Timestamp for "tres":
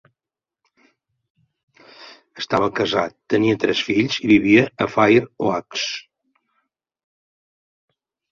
3.65-3.83